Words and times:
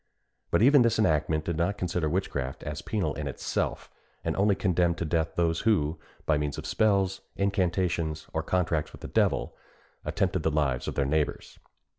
But 0.49 0.63
even 0.63 0.81
this 0.81 0.97
enactment 0.97 1.45
did 1.45 1.57
not 1.57 1.77
consider 1.77 2.09
witchcraft 2.09 2.63
as 2.63 2.81
penal 2.81 3.13
in 3.13 3.27
itself, 3.27 3.91
and 4.23 4.35
only 4.35 4.55
condemned 4.55 4.97
to 4.97 5.05
death 5.05 5.35
those 5.35 5.59
who, 5.59 5.99
by 6.25 6.39
means 6.39 6.57
of 6.57 6.65
spells, 6.65 7.21
incantations, 7.35 8.25
or 8.33 8.41
contracts 8.41 8.93
with 8.93 9.01
the 9.01 9.07
devil, 9.07 9.55
attempted 10.03 10.41
the 10.41 10.49
lives 10.49 10.87
of 10.87 10.95
their 10.95 11.05
neighbours. 11.05 11.59